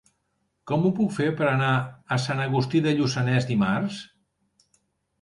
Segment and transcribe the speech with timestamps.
[0.71, 1.69] Com ho puc fer per anar
[2.17, 4.05] a Sant Agustí de Lluçanès dimarts?